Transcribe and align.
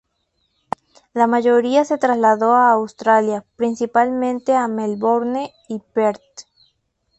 La 1.13 1.27
mayoría 1.27 1.85
se 1.85 1.99
trasladó 1.99 2.53
a 2.55 2.71
Australia, 2.71 3.45
principalmente 3.55 4.55
a 4.55 4.67
Melbourne 4.67 5.53
y 5.67 5.77
Perth. 5.77 6.45